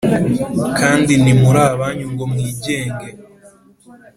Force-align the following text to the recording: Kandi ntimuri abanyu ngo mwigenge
Kandi 0.77 1.11
ntimuri 1.23 1.59
abanyu 1.73 2.07
ngo 2.13 2.23
mwigenge 2.31 3.09